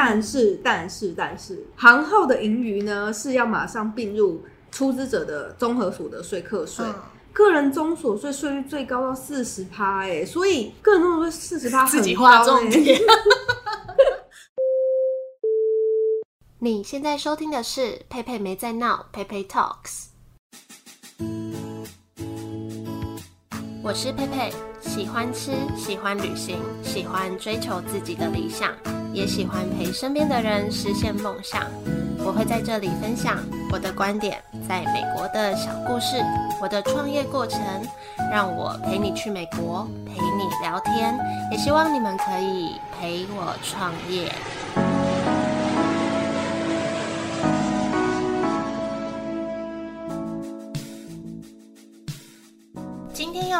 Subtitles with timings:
[0.00, 6.86] 但是但是但是，行后的盈余呢是要马上并入出资者的综合所得税课税。
[6.86, 6.94] 嗯
[7.32, 13.00] 个人综所税税率最高到四十趴，哎，所以个人综所税四十趴自己划重点。
[16.58, 20.06] 你现在收听的是佩佩没在闹，佩佩 Talks。
[23.84, 28.74] 我是佩佩，喜欢吃，喜欢旅行，喜欢追求自己的理想，
[29.12, 31.62] 也喜欢陪身边的人实现梦想。
[32.18, 33.38] 我会在这里分享
[33.72, 36.16] 我的观点，在美国的小故事，
[36.60, 37.60] 我的创业过程，
[38.30, 41.18] 让我陪你去美国，陪你聊天，
[41.50, 44.30] 也希望你们可以陪我创业。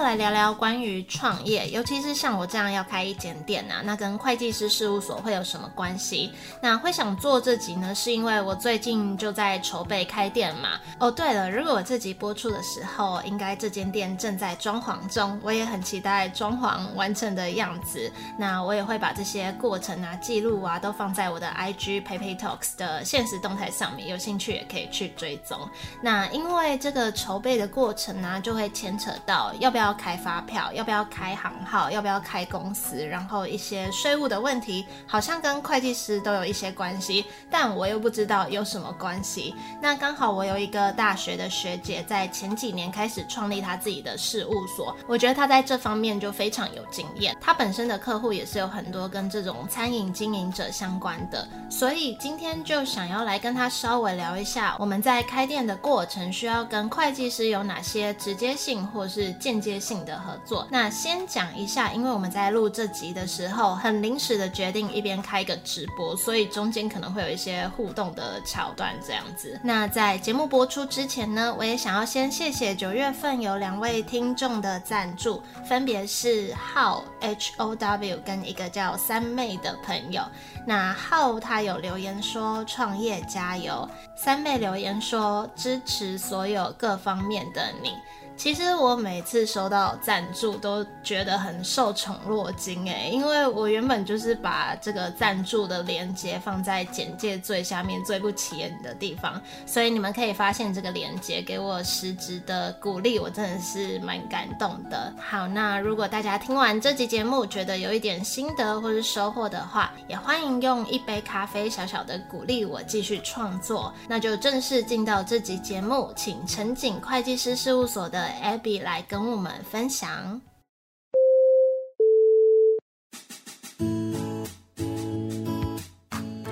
[0.08, 6.32] 来聊聊关于创业，尤其是像我这样要开一间店啊，那跟会计师事务所会有什么关系？
[6.62, 10.80] 那会想做这集呢，是因为我最近就在筹备开店嘛。
[10.98, 18.10] 哦，对了，如果我这集播出的时候，应该这间店正在装潢中，我也很期待装潢完成的样子。
[18.38, 25.68] 那我也会把这些过程啊、记录啊，都放在我的 IG PeiPei Talks 的现实动态上面，有兴趣也可以去追踪。
[26.00, 29.94] 那因为这个筹备的过程呢、就会牵扯到要不要。
[29.98, 39.54] 开发票，要不要开行号，要不要开公司，然后一些税务的问题，好像跟会计师都有一些关系，但我又不知道有什么关系。
[39.82, 47.36] 那刚好我有一个大学的学姐，在前几年开始创立她自己的事务所，我觉得她在这方面就非常有经验。
[47.40, 60.66] 她本身的客户也是有很多跟这种餐饮经营者相关的，所以今天就想要来跟她稍微聊一下，我们在开店的过程需要跟会计师有哪些直接性或是间接性性的合作。
[60.70, 69.58] 那先讲一下，因为我们在录这集的时候，很临时的决定一边开个直播，所以中间可能会有一些互动的桥段这样子。
[69.62, 80.22] 那在节目播出之前呢，我也想要先谢谢九月份有两位听众的赞助，分别是浩 H O W 跟一个叫三妹的朋友。
[80.66, 87.94] 那浩他有留言说创业加油，三妹留言说支持所有各方面的你。
[88.38, 105.12] 其实我每次收到赞助都觉得很受宠若惊诶，因为我原本就是把这个赞助的链接放在简介最下面最不起眼的地方，所以你们可以发现这个链接给我实质的鼓励，我真的是蛮感动的。
[105.18, 113.92] 好，那如果大家听完这集节目觉得有一点心得或是收获的话，也欢迎用一杯咖啡小小的鼓励我继续创作。
[114.06, 118.27] 那就正式进到这集节目，请陈景会计师事务所的。
[118.42, 120.40] Abby 来跟我们分享。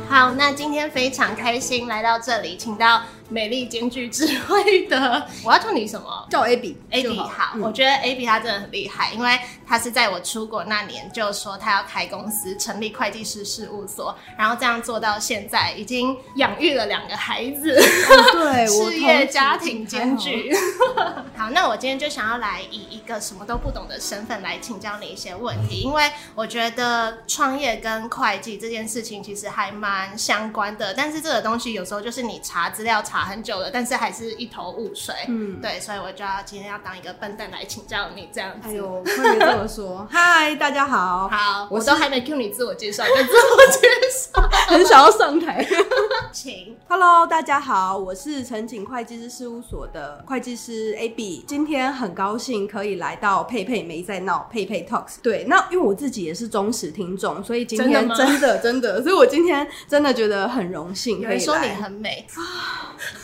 [0.08, 3.02] 好，那今天非常开心来到这里，请到。
[3.28, 6.26] 美丽兼具智慧的，我要叫你什么？
[6.30, 7.26] 叫 Abby，Abby 好。
[7.26, 20.52] 好嗯、我觉得 Abby 她真的很厉害，因为她是在我出国那年就说她要开公司，成立会计师事务所，然后这样做到现在，已经养育了两个孩子，哦、对， 事业家庭兼具。
[21.36, 33.15] 好，那我今天就想要来以一个什么都不懂的身份来请教你一些问题，因为我觉得创业跟会计这件事情其实还蛮相关的，但是这个东西有时候就是你查资料查。
[33.16, 35.14] 查很久了，但是还是一头雾水。
[35.28, 38.68] 嗯，对，所以我就要今天要当一个笨蛋来请教你这样子。
[38.68, 40.06] 哎呦，快别这么说。
[40.12, 41.26] 嗨，大家好。
[41.26, 45.66] 好，我都还没 cue 你自我介绍，就自我介绍， 很想要上台。
[46.30, 46.76] 请。
[46.88, 55.14] Hello，大家好，我是陈景会计师事务所的会计师 Abby，今天很高兴可以来到佩佩没在闹佩佩 Talks。
[55.22, 61.30] 对，那因为我自己也是忠实听众，所以今天真的真的，所以我今天真的觉得很荣幸可以来。
[61.32, 62.26] 有人说你很美。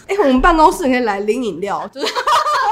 [0.09, 2.13] 哎、欸，我们办公室可以来领饮料，就是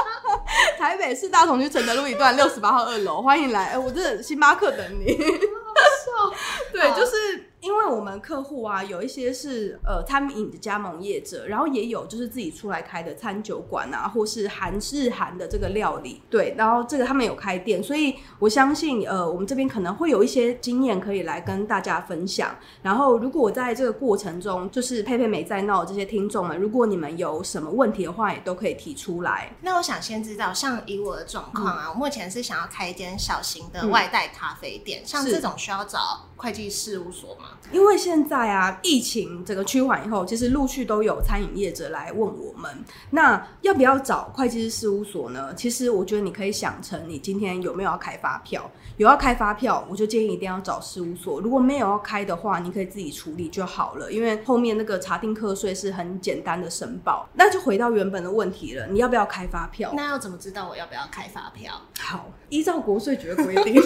[0.77, 3.65] 台北市大同区承德路一段六十八号二楼，欢迎来。
[3.65, 5.15] 哎、欸，我这星巴克等你。
[6.73, 7.50] 对，就是。
[7.61, 22.55] 因为我们客户啊，有一些是呃餐饮的加盟业者，然后也有就是自己出来开的餐酒馆啊，或是韩日韩的这个料理，对，然后这个他们有开店，所以我相信呃我们这边可能会有一些经验可以来跟大家分享。
[22.81, 29.55] 然后如果我在这个过程中，就是佩佩没在闹这些听众们，如果你们有什么问题的话，也都可以提出来。
[29.61, 37.49] 那我想先知道，像以我的状况啊，嗯、我目前是想要开一间小型的外带咖啡店，嗯、像这种需要找会计事务所吗？
[37.71, 42.69] 因为现在啊，疫情整个趋缓以后，其实陆续都有餐饮业者来问我们，
[43.11, 45.53] 那要不要找会计师事务所呢？
[45.55, 48.69] 其实我觉得你可以想成，你今天有没有要开发票？
[48.97, 51.39] 有要开发票，我就建议一定要找事务所。
[51.39, 57.27] 如果没有要开的话，你可以自己处理就好了，因为后面那个查定课税是很简单的申报。
[57.33, 59.91] 那就回到原本的问题了，你要不要开发票？
[59.95, 61.73] 那要怎么知道我要不要开发票？
[61.99, 63.81] 好，依照国税局的规定。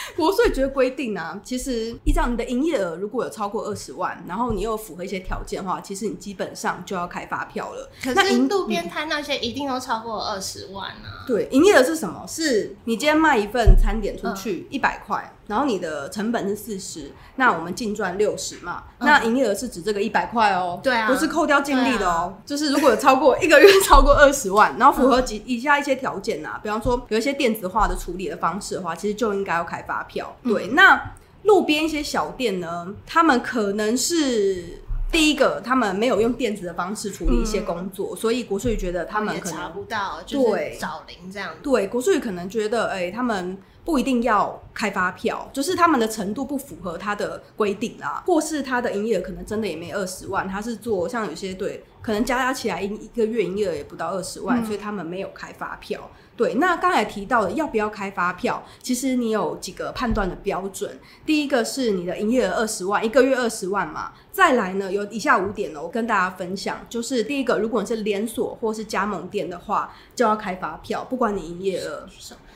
[0.16, 7.90] 国税局规定啊，其实依照你的营业额如果有超过二十万，然后你又符合一些条件的话，其实你基本上就要开发票了。
[8.02, 11.24] 可是路边摊那些一定都超过二十万啊。
[11.26, 12.24] 对，营业额是什么？
[12.26, 15.22] 是你今天卖一份餐点出去一百块。
[15.24, 18.84] 嗯然后你的成本是四十，那我们净赚六十嘛？
[18.98, 22.34] 嗯、那营业额是指这个一百块哦，对啊，不是扣掉净利的哦。
[22.38, 30.36] 啊、就是如果有超过一个月超过二十万， 然后符合几以下一些条件呐、啊，比方说有一些电子化的处理的方式的话，其实就应该要开发票。
[30.42, 31.14] 嗯、对，那
[31.44, 41.54] 路边一些小店呢，他们可能是第一个，他们没有用电子的方式处理一些工作，嗯、所以国税局觉得他们可能查不到，就是找零这样。
[41.62, 43.56] 对，国税局可能觉得，哎、欸，他们。
[43.88, 56.10] 不一定要开发票，就是他们的程度不符合他的规定啦，或是他的营业额可能真的也没二十万，他是做像有些对，可能加加起来一一个月营业额也不到二十万，嗯、所以他们没有开发票。
[56.36, 61.00] 对，那刚才提到的要不要开发票，其实你有几个判断的标准。
[61.24, 64.12] 第一个是你的营业额二十万，一个月二十万嘛。
[64.30, 72.06] 再来呢，有以下五点哦，我跟大家分享，就是第一个，如果你是连锁或是加盟店的话，就要开发票，不管你营业额。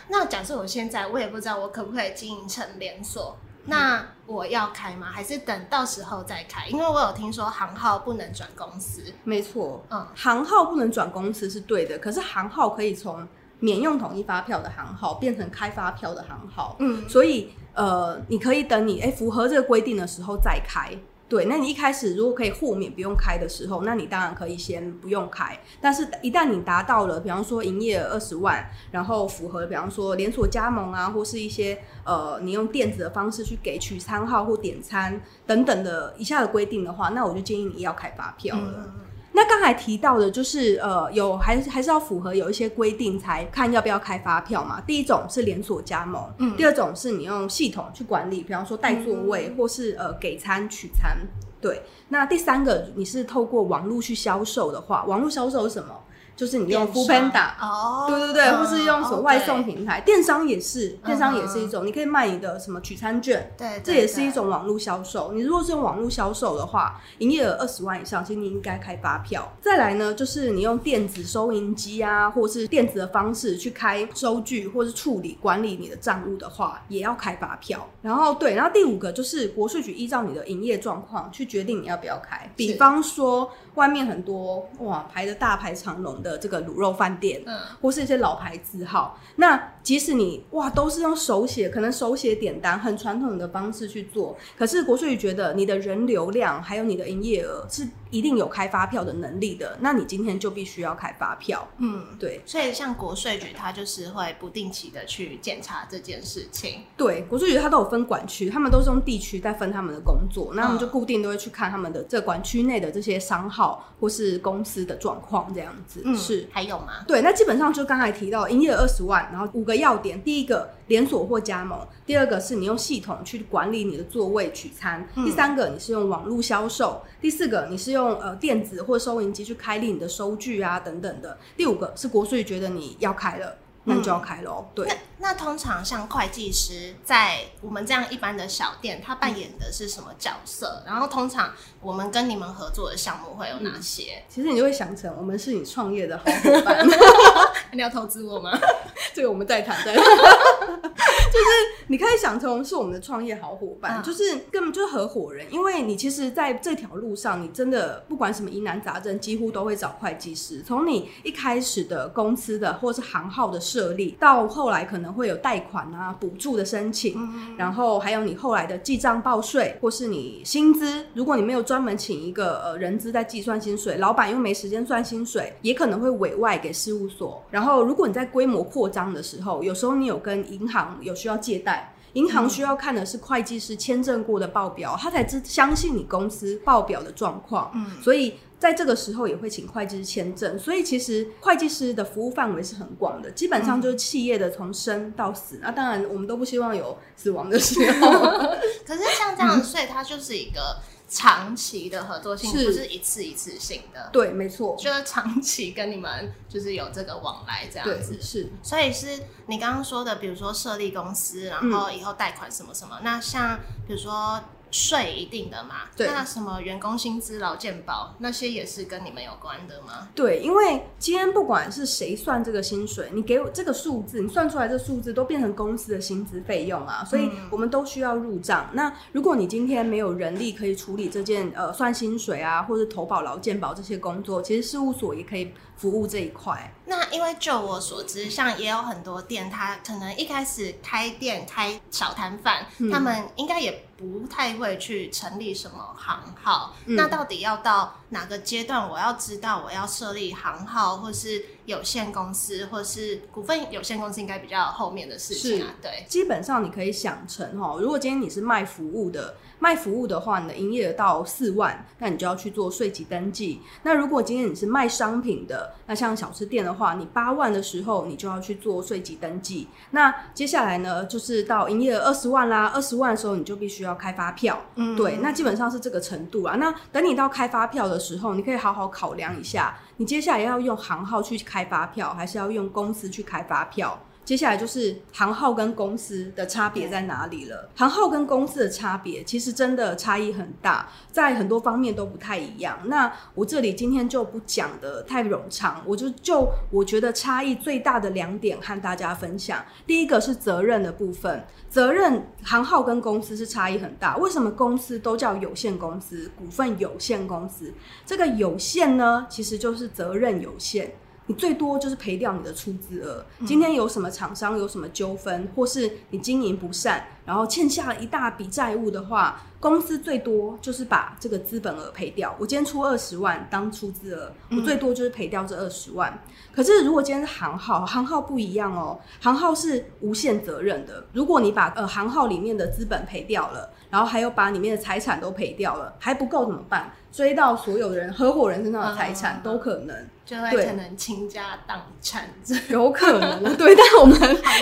[0.08, 5.08] 那假设我现在我也不知道我可不可以经营成连锁，那我要开吗？
[5.12, 6.66] 还是等到时候再开？
[6.68, 9.02] 因为我有听说行号不能转公司。
[9.24, 13.26] 没错，嗯，行号不能转公司是对的，可是行号可以从
[13.60, 16.76] 免用统一发票的行号变成开发票的行号。
[16.80, 20.90] 嗯，所以呃，你可以等你诶符合这个规定的时候再开。
[21.32, 25.58] 对，那你一开始如果可以豁免不用开的时候，那你当然可以先不用开。
[25.80, 38.94] 但是，一旦你达到了，比方说营业额二十万，然后符合，比方说连锁加盟啊，或是一些呃，你用电子的方式去给取餐号或点餐等等的以下的规定的话，那我就建议你要开发票了。
[39.34, 44.80] 那刚才提到的，就是呃，有还是还是要符合有一些规定才看要不要开发票嘛。
[44.82, 51.16] 第一种是连锁加盟，嗯，第二种是你用系统去管理，比方说带座位，嗯、或是呃给餐取餐，
[51.60, 51.82] 对。
[52.08, 55.94] 那第三个你是透过网络去销售的话，网络销售是什么？
[56.42, 65.30] 就是你用 foodpanda 哦，对对对，或是用什么外送平台，电商也是，电商也是一种，你可以卖你的什么取餐券，对，这也是一种网络销售。
[65.30, 69.52] 你如果是用网络销售的话，营业额二十万以上，其实你应该开发票。
[69.60, 77.88] 再来呢，就是你用电子收银机啊，或是电子的方式去开收据，或是处理管理你的账务的话，也要开发票。
[78.02, 83.48] 然后对，然后第五个就是国税局依照你的营业状况去决定你要不要开，比方说。
[83.74, 113.88] 外面很多哇排的大排长龙的这个卤肉饭店，嗯，或是一些老牌字号，那即使你哇都是用手写，可能手写点单，很传统的方式去做，可是国税局觉得你的人流量还有你的营业额是一定有开发票的能力的，那你今天就必须要开发票，嗯，对，所以像国税局它就是会不定期的去检查这件事情，对，国税局它都有分管区，他们都是用地区在分他们的工作，那他们就固定都会去看他们的这管区内的这些商号。
[114.02, 116.48] 或是公司的状况这样子，嗯、是。
[116.50, 117.04] 还有吗？
[117.06, 133.56] 对，那基本上就刚才提到营业额二十万，然后五个要点：第一个连锁或加盟；第二个是你用系统去管理你的座位取餐；嗯、第三个你是用网络销售；第四个你是用用呃电子或收银机去开立你的收据啊等等的；第五个是国税觉得你要开了。
[133.84, 134.64] 那就要开喽。
[134.74, 134.86] 对，
[135.18, 140.82] 那那通常像会计师在我们这样一般的小店，他扮演的是什么角色？
[140.86, 144.16] 然后通常我们跟你们合作的项目会有哪些？
[144.18, 146.86] 嗯、其实你就会想成我们是你创业的好伙伴。
[147.72, 148.52] 你要投资我吗？
[149.14, 150.04] 这个我们再谈再谈。
[150.04, 151.46] 就是
[151.86, 155.46] 你可以想成是我们的创业好伙伴，嗯、就是根本就是合伙人。
[155.50, 160.62] 因为你其实在这条路上，你真的不管什么疑难杂症，几乎都会找会计师。
[160.62, 177.42] 从你一开始的公司的或是行号的设立，到后来可能会有贷款啊、补助的申请，嗯、然后还有你后来的记账报税，或是你薪资，如果你没有专门请一个呃人资在计算薪水，老板又没时间算薪水，也可能会委外给事务所。
[177.50, 187.70] 然后如果你在规模扩张的时候，有时候你有跟银行有需要借贷，银行需要看的是会计师签证过的报表，他才知相信你公司报表的状况。
[187.74, 188.34] 嗯，所以。
[188.62, 195.58] 在这个时候也会请会计师签证，所以其实会计师的服务范围是很广的，基本上就是企业的从生到死。
[195.60, 198.08] 那、嗯啊、当然，我们都不希望有死亡的时候。
[198.86, 200.76] 可是像这样，所以它就是一个
[201.08, 204.08] 长期的合作性，是不是一次一次性的。
[204.12, 208.22] 对，没错，就是长期跟你们就是有这个往来这样子。
[208.22, 212.98] 是，所以是你刚刚说的，比如说设立公司，然后以后贷款什么什么。
[213.00, 214.40] 嗯、那像比如说。
[214.72, 215.82] 税一定的嘛？
[215.96, 216.08] 对。
[216.08, 220.08] 那什么员工薪资、劳健保那些也是跟你们有关的吗？
[220.14, 228.66] 对，因为今天不管是谁算这个薪水，你给我这个数字，你算出来这数字都变成公司的薪资费用啊，所以我们都需要入账。
[228.70, 236.72] 嗯、那如果你今天没有人力可以处理这件呃算薪水啊，或者投保劳健保这些工作，其实事务所也可以服务这一块。
[236.86, 246.74] 那因为就我所知，像也有很多店，他可能一开始开店开小摊贩，嗯、他们应该也不太会去成立什么行号。
[246.86, 255.74] 嗯、那到底要到哪个阶段，我要知道我要设立行号，或是有限公司，或是股份有限公司，应该比较后面的事情啊。
[255.80, 259.34] 对，基本上你可以想成哈，如果今天你是卖服务的。
[259.62, 263.60] 卖服务的话，你的营业额到四万，那你就要去做税籍登记。
[263.84, 269.68] 那如果今天你是卖商品的，那像小吃店的话，你八万的时候，你就要去做税籍登记。
[269.92, 274.60] 那接下来呢，就是到营业额二十万啦，二十万的时候你就必须要开发票。
[274.74, 276.56] 嗯，对，那基本上是这个程度啊。
[276.56, 283.98] 那等你到开发票的时候，你可以好好考量一下，你接下来要用行号去开发票，还是要用公司去开发票？
[284.24, 287.68] 接下来就是行号跟公司的差别在哪里了？
[287.74, 292.78] 行号跟公司的差别其实真的差异很大，在很多方面都不太一样。
[292.84, 299.64] 那我这里今天就不讲得太冗长，我就就我觉得差异最大的两点和大家分享。
[299.86, 304.16] 第一个是责任的部分，责任行号跟公司是差异很大。
[304.18, 307.74] 为什么公司都叫有限公司、股份有限公司？
[308.06, 310.94] 这个有限呢，其实就是责任有限。
[311.26, 313.24] 你最多就是赔掉你的出资额。
[313.46, 322.34] 今天有什么厂商有什么纠纷，或是你经营不善，然后欠下了一大笔债务的话，公司最多就是把这个资本额赔掉。
[322.38, 326.22] 我今天出二十万当出资额，我最多就是赔掉这二十万。
[326.52, 331.06] 可是如果今天是行号，行号不一样哦，行号是无限责任的。
[331.12, 336.90] 如果你把呃行号里面的资本赔掉了，然后还有把里面的财产都赔掉了，还不够怎么办？
[337.12, 339.94] 追到所有的人合伙人身上的财产都可能。
[340.24, 342.26] 就会可能倾家荡产，
[342.70, 344.18] 有可能，对，但是我们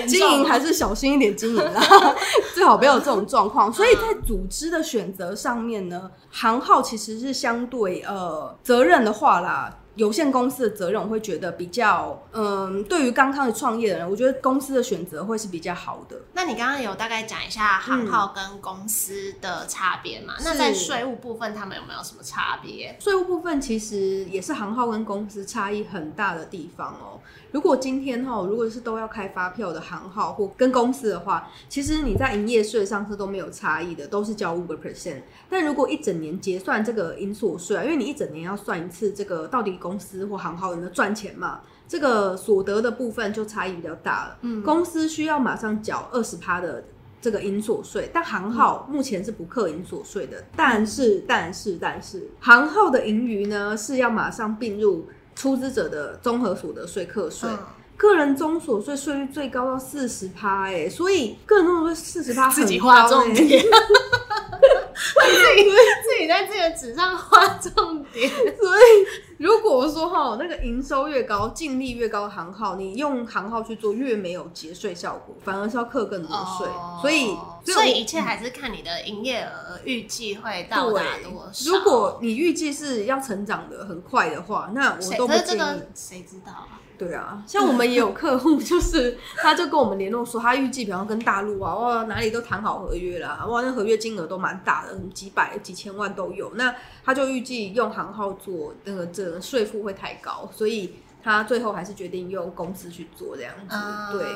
[0.09, 1.81] 经营还是小心一点经营啦，
[2.55, 3.73] 最好不要有这种状况。
[3.73, 9.77] 所以在组织的选择上面呢，行号其实是相对呃责任的话啦。
[9.97, 16.17] 有限公司的责任，我会觉得比较，嗯，对于刚开始创业的人，我觉得公司的选择会是比较好的。
[16.33, 20.35] 那你刚刚有大概讲一下行号跟公司的差别嘛？
[20.39, 22.97] 嗯、那在税务部分，他们有没有什么差别？
[23.01, 27.21] 税务部分其实也是行号跟公司差异很大的地方哦。
[27.53, 35.21] 如果今天哈，如果是都要开发票的行号或跟公司的话，其实你在营业税上是都没有差异的，都是交五个 percent。
[35.49, 44.39] 但如果一整年结算这个营所税啊，因为你一整年要算一次这个到底公司或行号有没有赚钱嘛，这个所得的部分就差异比较大了。
[44.43, 46.85] 嗯，公司需要马上缴二十趴的
[47.21, 50.45] 这个营所税，但行号目前是不课营所税的。
[50.55, 55.07] 但是，但是，但是，行号的盈余呢是要马上并入。
[55.35, 57.49] 出资者的综合所得税课税，
[57.97, 63.65] 个人综所税税率最高到四十趴，哎，所以个人综所税四十趴，自己画重点，
[65.01, 68.29] 自己自己在自己的纸上画重点。
[68.29, 76.67] 所以如果说哈，那个营收越高，净利越高的行号，你用行号去做，越没有节税效果，反而是要课更多税。
[76.67, 81.71] 哦、所以，所以一切还是看你的营业额预计会到达多少。
[81.71, 85.83] 如果你预计是要成长的很快的话，那我都不建议。
[85.95, 86.80] 谁知道啊？
[87.01, 96.53] 对啊，像我们也有客户， 就是他就跟我们联络说，他预计比方跟大陆啊，哇，哪里都谈好合约啦，哇，那合约金额都蛮大的，几百、几千万都有。
[96.57, 103.75] 那他就预计用行号做那个这个税负会太高，所以他最后还是决定用公司去做这样子。
[103.75, 104.27] Uh、对，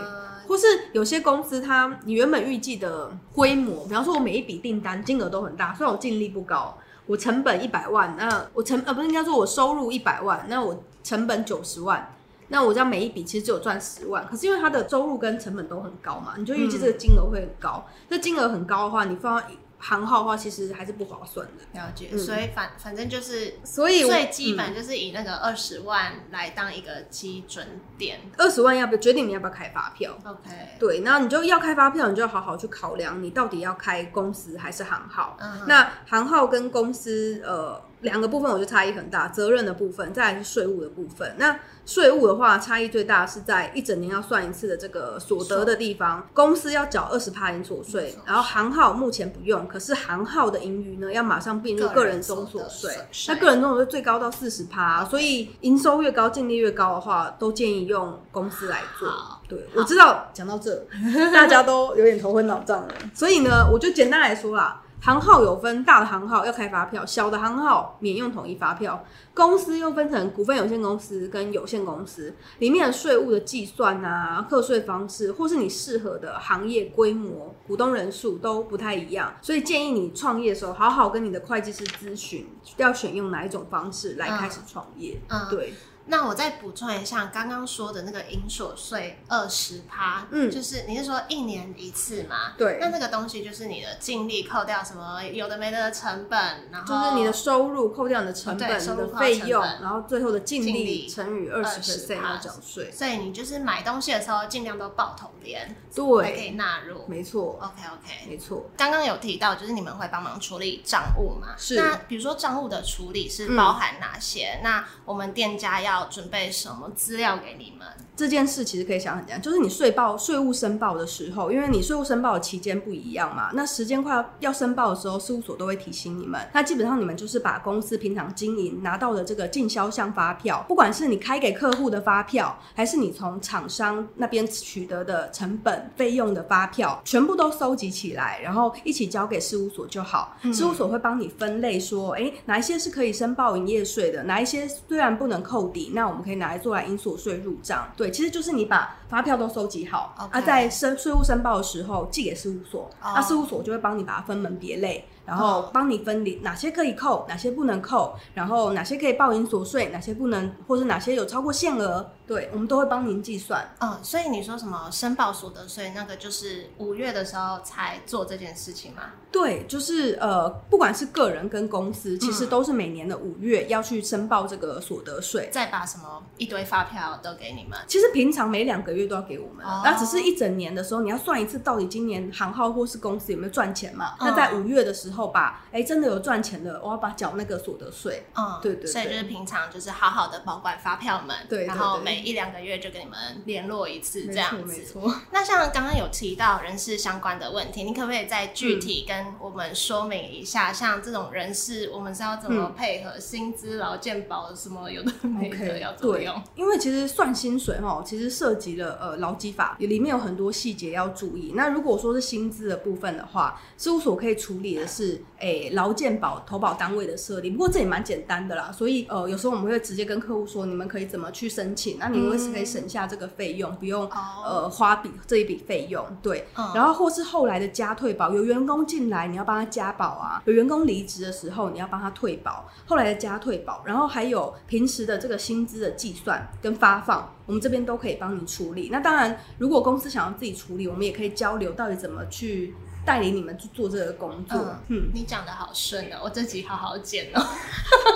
[0.48, 12.10] 或是有些公司，他你原本预计的规模，比方说我每一笔订单金额都很大，虽然我净利不高，我成本一百万，那我成呃不是应该说我收入一百万，那我成本九十万。
[12.48, 17.86] 那我这样每一笔其实只有赚十万，可是因为它的收入跟成本都很高嘛，你就预计这个金额会很高。
[18.08, 19.46] 那、嗯、金额很高的话，你放到
[19.78, 21.78] 行号的话，其实还是不划算的。
[21.78, 27.66] 了解，嗯、所以反反正就是，所以最基本就是以那个二十万来当一个基准
[27.98, 28.20] 点。
[28.36, 35.36] 二十万要不要决定你要不要开发票？OK，对，那你就要开发票，你就要好好去考量，你到底要开公司还是行号。
[35.40, 35.66] Uh.
[35.66, 37.82] 那行号跟公司，呃。
[38.04, 41.34] 两个部分我觉得差异很大，责任的部分，再来是税务的部分。
[41.38, 52.90] 那税务的话，差异最大是在一整年要算一次的这个所得的地方，公司要缴二十趴营所税，然后行号目前不用，可是行号的盈余呢，要马上并入个人综所税。
[53.28, 59.08] 那个人综所税最高到四十趴，所以营收越高，净利越高的话，都建议用公司来做。
[59.48, 60.86] 对，我知道，讲到这，
[61.32, 62.94] 大家都有点头昏脑胀了。
[63.14, 64.80] 所以呢，我就简单来说啦。
[65.04, 69.04] 行号有分大的行号要开发票，小的行号免用统一发票。
[69.34, 85.20] 公司又分成股份有限公司跟有限公司，里面的税务的计算啊、课税方式，或是你适合的行业规模、股东人数都不太一样，所以建议你创业的时候好好跟你的会计师咨询，要选用哪一种方式来开始创业。
[85.28, 85.74] 嗯，对。
[86.06, 92.52] 那我再补充一下，刚刚说的那个营所税二十趴，嗯，就是你是说一年一次嘛？
[92.58, 92.78] 对。
[92.80, 102.90] 那那个东西就是你的净利扣掉什么有的没的成本，然后就是你的收入扣掉你的成本、你的费用，然后最后的净利乘以二十 percent 要缴税。
[102.92, 107.04] 所以你就是买东西的时候尽量都报统联，对，还可以纳入。
[107.06, 107.58] 没错。
[107.62, 108.68] OK OK，没错。
[108.76, 111.54] 刚刚有提到就是你们会帮忙处理账务嘛？
[111.56, 111.76] 是。
[111.76, 114.60] 那比如说账务的处理是包含哪些？
[114.62, 116.74] 那我们店家要准备什么？
[116.74, 117.86] 什么资料给你们？
[118.16, 126.40] 这件事其实可以想很简单，就是你税报税务申报的时候，因为你税务申报的期间不一样嘛，那时间快要要申报的时候，事务所都会提醒你们。
[126.52, 140.36] 那基本上你们就是把公司平常经营拿到的这个进销项发票，不管是你开给客户的发票，还是你从厂商那边取得的成本费用的发票，全部都收集起来，然后一起交给事务所就好。
[140.42, 147.92] 嗯、事务所会帮你分类说，哎，哪一些是可以申报营业税的，哪一些虽然不能扣抵，那我们可以拿来做来应所税入账。
[147.96, 150.38] 对，其实就是你把发票都收集好，Okay.
[150.38, 153.18] 啊，在申税务申报的时候寄给事务所，那、oh.
[153.18, 155.04] 啊、事务所就会帮你把它分门别类。
[155.26, 163.66] 然后帮你分离哪些可以扣，哪些不能扣，然后哪些可以报营所税，哪些不能，或是哪些有超过限额，对，我们都会帮您计算。
[163.80, 169.04] 嗯，所以你说什么申报所得税，那个就是五月的时候才做这件事情吗？
[169.32, 177.78] 对，就是呃，不管是个人跟公司，其实都是每年的五月要去申报这个所得税，再把什么一堆发票都给你们。
[177.86, 184.14] 其实平常每两个月都要给我们，那、哦、只是一整年的时候，你要算一次到底今年行号或是公司有没有赚钱嘛？
[184.20, 185.14] 嗯、那在五月的时候。
[185.14, 188.26] 后把哎、欸，真的有赚钱的，我要把缴那个所得税。
[188.34, 194.64] 嗯，对，对对，所以就是平常就是好好的保管发票们，对，然后每一两个月就跟你们联络一次，这样子。
[194.64, 195.14] 没错。
[195.30, 200.72] 那像刚刚有提到人事相关的问题，你可不可以再具体跟我们说明一下？
[200.72, 206.42] 嗯、像这种人事，我们是要怎么配合薪资、劳健保什么有的没的要怎么用？
[206.56, 211.52] 因为其实算薪水哈，其实涉及了呃劳基法，里面有很多细节要注意。
[211.54, 215.84] 那如果说是薪资的部分的话，事务所可以处理的是哎劳。
[215.84, 224.08] 劳健保投保单位的设立，不过这也蛮简单的啦，所以呃，有时候我们会直接跟客户说，你们可以怎么去申请，那你们是可以省下这个费用，不用
[224.42, 226.46] 呃花笔这一笔费用，对。
[226.74, 238.88] 然后或是后来的加退保，有员工进来你要帮他加保啊，有员工离职的时候你要帮他退保，后来的加退保，然后还有平时的这个薪资的计算跟发放，我们这边都可以帮你处理。
[238.90, 242.74] 那当然，如果公司想要自己处理，我们也可以交流到底怎么去。
[243.04, 247.46] 带领你们去做这个工作，嗯，嗯，你讲的好顺哦，我这集好好剪哦，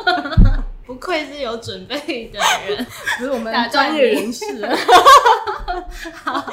[0.87, 2.87] 不愧是有准备的人，
[3.19, 4.45] 不是我们专业人士。
[6.13, 6.45] 好，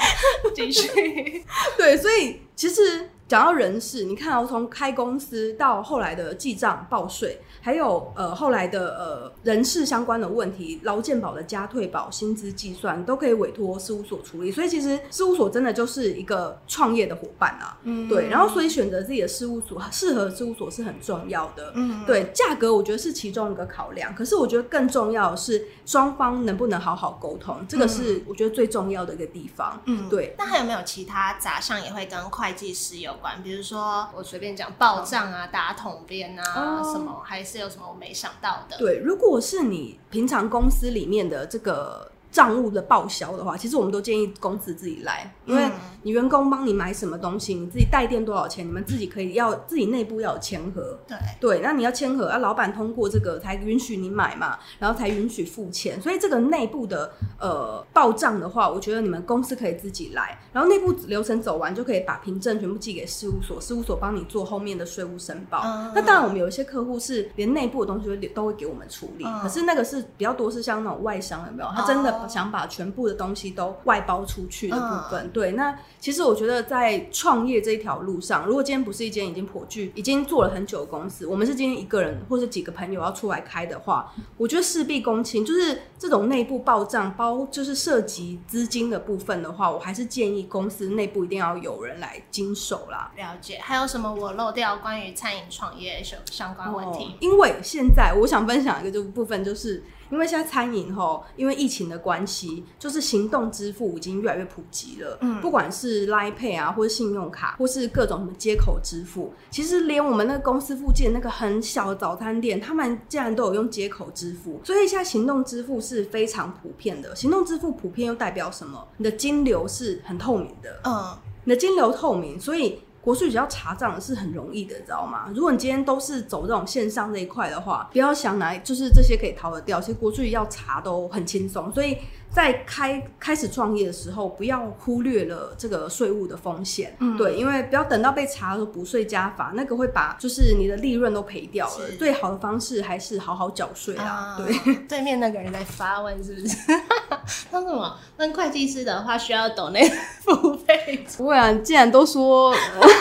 [0.55, 1.45] 继续。
[1.77, 3.09] 对，所以其实。
[3.27, 14.51] 讲到人事，你看哦，从开公司到后来的记账报税，还有呃后来的呃人事相关的问题，劳健保的加退保、薪资计算都可以委托事务所处理。
[14.51, 17.75] 所以其实事务所真的就是一个创业的伙伴啊。
[17.81, 18.29] 嗯，对。
[18.29, 21.71] 然后所以选择自己的事务所，适合的事务所是很重要的。
[21.73, 22.25] 嗯，对。
[22.31, 29.81] 价格我觉得是其中一个考量，可是我觉得更重要的是双方能不能好好沟通，这个是我觉得最重要的一个地方。
[29.85, 30.35] 嗯，对。
[30.37, 33.14] 那还有没有其他杂项也会跟会计师有？
[33.43, 38.77] 比如说，我随便讲报账啊、打桶边啊什么，还是有什么我没想到的？
[38.77, 45.71] 对，如果是你平常公司里面的这个账务的报销的话，其实我们都建议公司自己来，因为
[46.03, 50.99] 你员工帮你买什么东西，你自己带电多少钱，你们自己可以要自己内部要有签合。
[51.07, 56.01] 对对，那你要签核，啊，老板通过这个才允许你买嘛，然后才允许付钱。
[56.01, 65.61] 所以这个内部的呃报账的话，我觉得你们公司可以自己来，然后内部流程走完就可以把凭证全部寄给事务所，事务所帮你做后面的税务申报。
[65.63, 71.69] 嗯、那当然，我们有一些客户是连内部的东西会都会给我们处理，嗯、可是那个是比较多是像那种外商有没有？
[71.75, 75.25] 他真的想把全部的东西都外包出去的部分。
[75.25, 93.11] 嗯、对，那其实我觉得在创业这一条路上，如果今天不是一间已经颇具、已经做了很久的公司，我们是今天一个人或是几个朋友要出来开的话，我觉得事必躬亲，就是这种内部报账包，就是涉及资金的部分的话，我还是建议公司内部一定要有人来经手啦。
[93.15, 97.05] 了解，还有什么我漏掉关于餐饮创业相关问题？
[97.05, 99.83] 哦，因为现在我想分享一个这部分，就是。
[100.15, 105.17] 因为现在餐饮吼，因为疫情的关系，就是行动支付已经越来越普及了。
[105.19, 114.61] 嗯，不管是 Line Pay 啊，或是信用卡，或是各种什么接口支付，其实连我们那个公司附近那个很小的早餐店，他们竟然都有用接口支付。
[114.63, 117.13] 所以现在行动支付是非常普遍的。
[117.13, 118.87] 行动支付普遍又代表什么？
[118.95, 120.79] 你的金流是很透明的。
[120.85, 122.79] 嗯，你的金流透明，所以。
[123.05, 125.31] 国税局要查账是很容易的，你知道吗？
[125.33, 131.97] 如果你今天都是走这种线上这一块的话，不要想来就是这些可以逃得掉，其实国税局要查都很轻松，所以。
[132.31, 141.87] 在开开始创业的时候，不要忽略了这个税务的风险，嗯，对，因为不要等到被查了补税加罚，那个会把就是你的利润都赔掉了。
[141.97, 144.35] 最好的方式还是好好缴税啊。
[144.37, 146.57] 对，对面那个人在发问是不是？
[147.49, 147.97] 他说什么？
[148.17, 149.81] 那会计师的话需要懂那
[150.19, 151.05] 付费？
[151.15, 152.53] 不会啊，既然都说，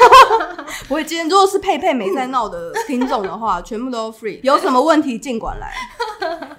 [0.89, 1.05] 不会。
[1.05, 5.73] 今天如果是佩佩没在闹的听众的话，全部都 free，有什么问题尽管来。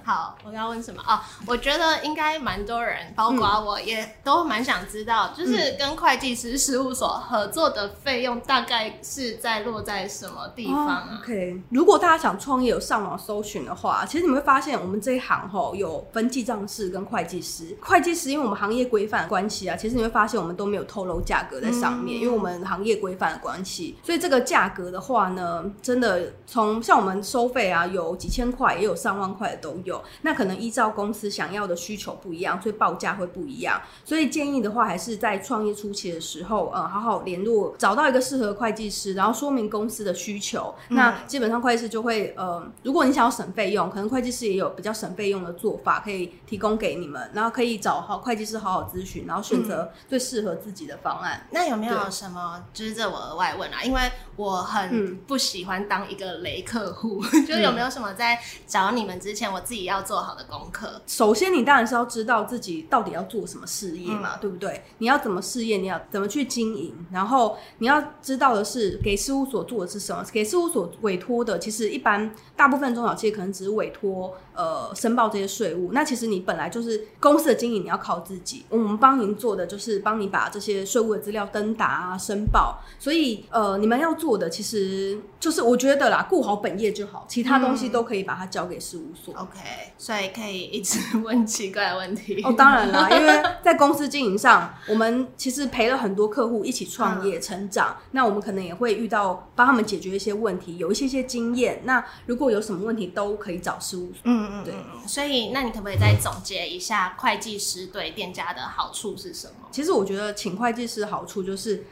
[0.06, 1.20] 好，我要问什么啊？
[1.48, 17.76] 我觉得应该蛮多人，包括我也都蛮想知道，嗯、就是跟会计师事务所合作的费用大概是在落在什么地方啊、哦？OK，如果大家想创业，有上网搜寻的话，其实你会发现我们这一行吼有分记账师跟会计师。
[17.80, 29.95] 会计师因为我们行业规范的关系啊，其实你会发现我们都没有透露价格在上面，嗯、因为我们行业规范的关系，所以这个价格的话呢，真的从像我们收费啊，有几千块，也有上万块的都有。
[30.22, 33.80] 那可能依照公司想要的需求不一样，所以报价会不一样。
[34.04, 40.74] 所以建议的话，还是在创业初期的时候，嗯，好好联络，找到一个适合会计师，然后说明公司的需求。
[40.88, 51.40] 嗯、那基本上会计师就会，呃，如果你想要省费用，可能会计师也有比较省费用的做法可以提供给你们，然后可以找好会计师好好咨询，然后选择最适合自己的方案。
[51.44, 52.62] 嗯、那有没有什么？
[52.72, 54.00] 就是这我额外问啊，因为
[54.36, 61.00] 我很不喜欢当一个雷客户， 嗯、就是有没有什么在找你们之前，我自己要做好的功课。
[61.06, 64.84] 首先，你当然是要知道自己到底要做什么事业嘛，嗯、对不对？
[64.98, 70.24] 你要怎么事业，你要怎么去经营，然后你要知道的是，给事务所做的是什么？
[70.32, 75.90] 给事务所委托的，其实一般大部分中小企业可能只是委托呃申报这些税务。
[75.92, 78.64] 那其实你本来就是公司的经营，你要靠自己。
[78.68, 82.82] 我们帮您做的就是帮你把这些税务的资料登达啊、申报。
[82.98, 89.32] 所以呃，你们要做的其实就是我觉得啦，顾好本业就好，其他东西都可以把它交给事务所。
[89.36, 89.58] 嗯、OK，
[89.96, 90.30] 所以。
[90.34, 101.80] 可以一直 问奇怪的问题哦，当然啦，因为 在公司经营上，我们其实陪了很多客户一起创业成长，嗯、那我们可能也会遇到帮他们解决一些问题，有一些些经验。
[101.84, 104.22] 那如果有什么问题，都可以找事务所。
[104.24, 104.74] 嗯嗯，对。
[105.06, 109.68] 所以，那你可不可以再总结一下会计师对店家的好处是什么？
[109.70, 111.84] 其实我觉得请会计师的好处就是。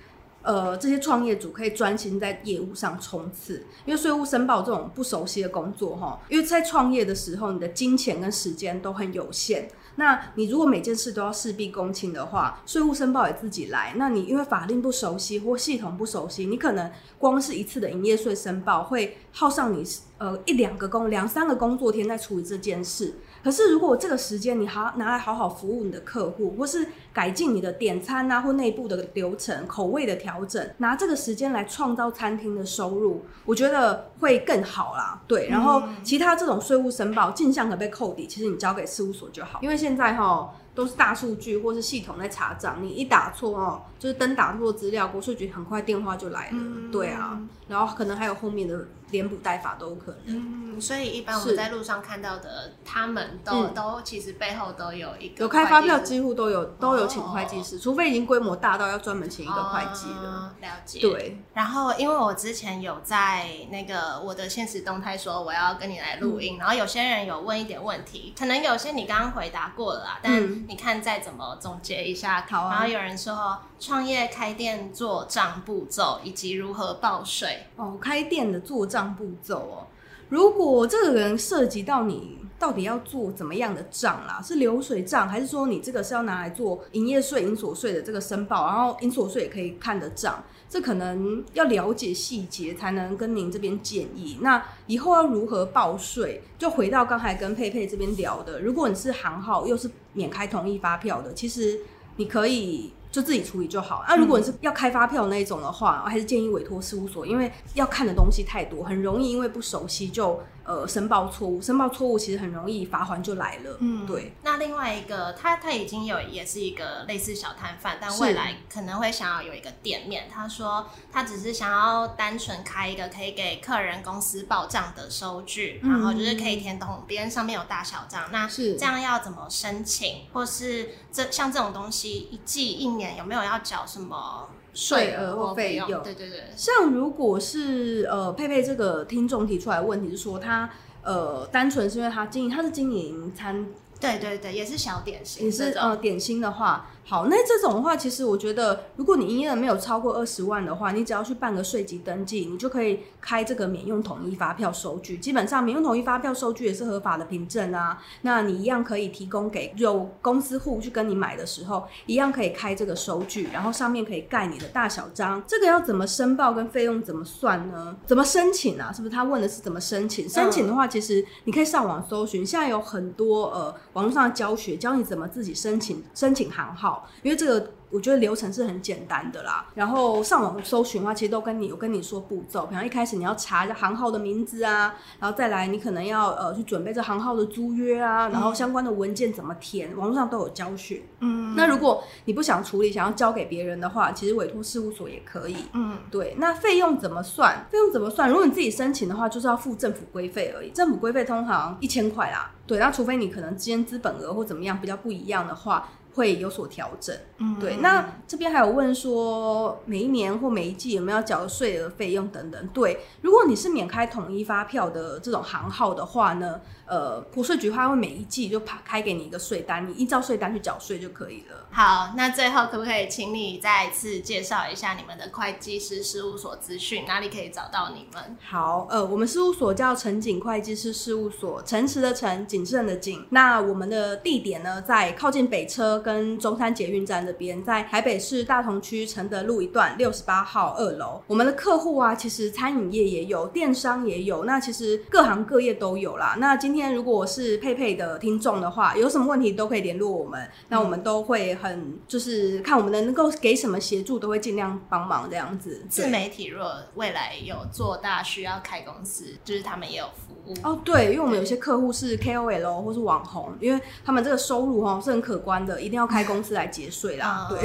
[0.46, 9.66] 呃，这些创业主可以专心在业务上冲刺，因为税务申报这种不熟悉的工作，哈，因为在创业的时候，你的金钱跟时间都很有限。
[9.96, 19.84] 那你如果每件事都要事必躬亲的话，税务申报也自己来，那你因为法令不熟悉或系统不熟悉，你可能光是一次的营业税申报会耗上你
[20.18, 23.14] 呃一两个工两三个工作天在处理这件事。
[23.44, 35.20] 可是，如果这个时间你好拿来好好服务你的客户，或是改进你的点餐啊，或内部的流程、口味的调整，拿这个时间来创造餐厅的收入，我觉得会更好啦。
[35.28, 40.54] 对，然后其他这种税务申报进项可被扣抵，其实你交给事务所就好，因为现在哈。
[40.74, 46.56] 都是大数据或是系统在查账，你一打错哦，就是登打错资料，国税局很快电话就来了。
[46.56, 50.74] 嗯、对啊，然后可能还有后面的连补带罚都有可能。
[50.74, 60.22] 嗯，所以一般我们在路上看到的，他们都、嗯、都其实背后都有一个有开发票，几乎都有都有请会计师，哦、除非已经规模大到要专门请一个会计了。
[60.22, 61.00] 哦、了解。
[61.00, 61.38] 对。
[61.52, 72.44] 然后，因为我之前有在那个我的现实动态说我要跟你来录音，嗯、然后有些人有问一点问题，可能有些你刚刚回答过了啦，但你看再怎么总结一下。
[72.50, 79.86] 然后有人说创业开店做账步骤以及如何报税哦，开店的做账步骤哦。
[80.28, 94.38] 如果这个人涉及到你到底要做怎么样的账啦，是流水账，还是说你这个是要拿来做营业税、营所税的这个申报，然后营所税也可以看得账，这可能要了解细节才能跟您这边建议。
[94.40, 101.80] 那以后要如何报税，就回到刚才跟佩佩这边聊的，如果你是行号又是免开统一发票的，其实
[102.16, 102.92] 你可以。
[103.14, 104.04] 就自己处理就好。
[104.08, 110.40] 那、如果你是要开发票那一种的话，我还是建议委托事务所，因为要看的东西太多，很容易因为不熟悉就。
[110.64, 113.76] 呃，申报错误，申报错误其实很容易罚款就来了。
[113.80, 114.34] 嗯，对。
[114.42, 120.28] 那另外一个，他他已经有也是一个类似小摊贩，但未来可能会想要有一个店面。
[120.32, 128.24] 他说他只是想要单纯开一个可以给客人公司报账的收据，嗯、然后就是可以填统编，上面有大小账。
[128.32, 134.48] 那是这样要怎么申请，或是这像这种东西一季一年有没有要缴什么？
[134.74, 136.40] 税额或费用，对对对。
[136.56, 140.68] 像如果是呃佩佩这个听众提出来的问题是说他
[141.02, 143.66] 呃单纯是因为他经营他是经营餐，
[144.00, 146.90] 对对对，也是小点心，也是呃点心的话。
[147.06, 155.18] 好，那这种的话，其实我觉得，如果你营业额没有超过二十万的话，你只要去办个税籍登记，你就可以开这个免用统一发票收据。
[155.18, 158.02] 基本上，免用统一发票收据也是合法的凭证啊。
[158.22, 165.42] 那你一样可以提供给有公司户去跟你买的时候，一样可以开这个收据，然后上面可以盖你的大小章。
[165.46, 167.94] 这个要怎么申报跟费用怎么算呢？
[168.06, 168.90] 怎么申请啊？
[168.90, 170.26] 是不是他问的是怎么申请？
[170.26, 176.93] 申请的话，其实你可以上网搜寻，现在有很多呃网络上的教学，教你怎么自己申请申请行号。
[177.22, 177.70] 因为这个。
[177.90, 182.66] 我觉得流程是很简单的啦，然后上网搜寻的话，其实都跟你有跟你说步骤。
[182.66, 191.04] 比方一开始你要查一下行号的名字啊，然后再来你可能要呃去准备这行号的租约啊，然后相关的文件怎么填，网络上都有教学。
[191.20, 195.58] 嗯，那如果你不想处理，想要交给别人的话，其实委托事务所也可以。
[195.74, 196.34] 嗯，对。
[196.38, 197.64] 那费用怎么算？
[197.70, 198.28] 费用怎么算？
[198.28, 200.70] 如果你自己申请的话，就是要付政府规费而已。
[200.70, 202.50] 政府规费通常一千块啦。
[202.66, 205.88] 对，那除非你可能之间资本额或怎么样比较不一样的话。
[206.14, 207.76] 会有所调整，嗯，对。
[207.76, 212.66] 那这边还有问说，每一年或每一季有没有缴税额费用等等？
[212.68, 221.66] 对，如果你是免开统一发票的这种行号的话呢，呃，国税局它会每一季就开开给你一个税单，你依照税单去缴税就可以了。
[221.70, 228.36] 好，那最后可不可以请你再次介绍一下你们的会计师事务所资讯，哪里可以找到你们？
[228.46, 233.24] 好，呃，我们事务所叫诚景会计师事务所，诚实的诚，谨慎的谨。
[233.30, 241.22] 那我们的地点呢，在靠近北车跟中山捷运站这边，在台北市大同区承德路一段六十八号二楼。
[241.26, 246.36] 我们的客户啊，其实餐饮业也有，电商也有，那其实各行各业都有啦。
[246.38, 255.86] 那今今天如果我是佩佩的听众的话，有什么问题都可以联络我们，那我们都会很就是看我们能够给什么协助，都会尽量帮忙这样子。
[255.88, 260.80] 自媒体若未来有做大需要开公司，就是他们也有服务哦。
[260.84, 267.46] 对，因为我们有些客户是 KOL 或是网红，因为他们这个收入哈是很可观的，一定要开公司来节税啦。
[267.50, 267.58] 对，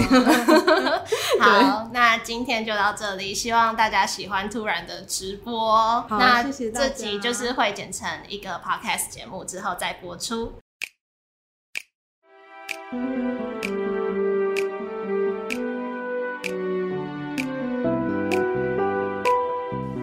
[1.39, 5.76] 好，那今天就到这里，希望大家喜欢突然的直播。
[6.02, 6.45] 好，那。
[6.74, 8.98] 这集就是会剪成一个 podcast。
[9.07, 10.51] 节目之后再播出。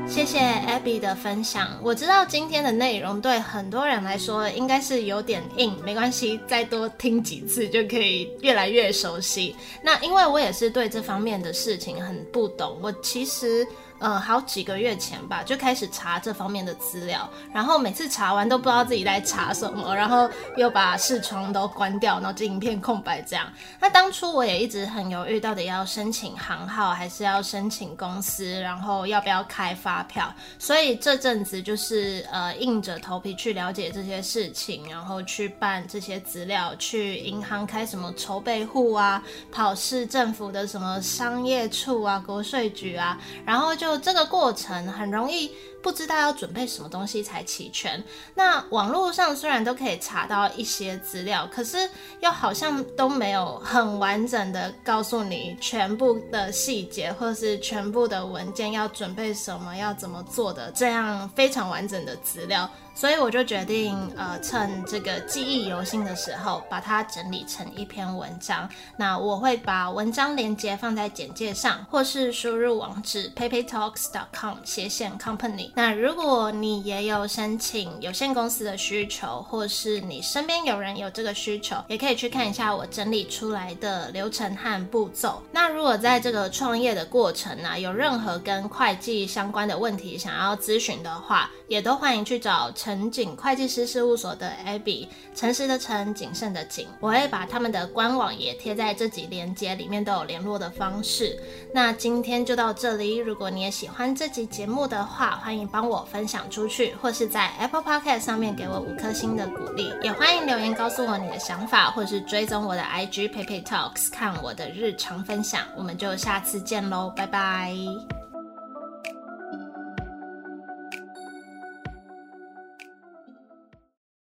[0.09, 1.79] 谢谢 Abby 的分享。
[1.83, 9.55] 我知道今天的内容对很多人来说应该是有点硬，没关系，再多听几次就可以越来越熟悉。
[9.83, 13.67] 那因为我也是对这方面的事情很不懂，我其实。
[13.99, 20.29] 呃，好几个月前吧，就开始查这方面的资料，然后每次查完都不知道自己在查什么，然后
[20.59, 23.51] 又把视窗都关掉，然后就一片空白这样。
[23.81, 30.31] 那当初我也一直很犹豫，到底要申请行号还是要申请公司，然后要不要开发票。
[30.59, 43.86] 所以这阵子就是呃硬着头皮去了解这些事情，然后去办这些资料，去银行开什么筹备户啊，跑市政府的什么商业处啊、国税局啊，然后就。
[43.87, 45.55] 就这个过程很容易
[45.87, 48.03] 不知道要准备什么东西才齐全。
[48.35, 62.69] 那网络上虽然都可以查到一些资料，可是又好像都没有很完整的告诉你全部的细节，或是全部的文件要准备什么，要怎么做的这样非常完整的资料。
[62.97, 68.67] 所以我就决定，呃，趁这个记忆犹新的时候，把它整理成一篇文章。
[68.97, 75.71] 那我会把文章连接放在简介上，或是输入网址 peipeitalks.com 斜线 company。
[75.79, 85.43] 那如果你也有申请有限公司的需求，或是你身边有人有这个需求，也可以去看一下我整理出来的流程和步骤。
[85.53, 92.73] 那如果在这个创业的过程呢，有任何跟会计相关的问题想要咨询的话，也都欢迎去找。
[92.75, 101.39] 诚景会计师事务所的 Abby，诚实的诚，谨慎的谨，我会把他们的官网也贴在这集链接里面，都有联络的方式。
[101.75, 115.63] 那今天就到这里，如果你也喜欢这集节目的话，欢迎帮我分享出去，或是在 Apple Podcast 上面给我五颗星的鼓励，也欢迎留言告诉我你的想法，或是追踪我的 IG PeiPei Talks，看我的日常分享。
[115.77, 118.26] 我们就下次见喽，拜拜。